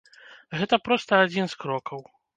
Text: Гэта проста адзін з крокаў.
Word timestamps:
Гэта 0.61 0.79
проста 0.89 1.19
адзін 1.27 1.45
з 1.53 1.61
крокаў. 1.65 2.05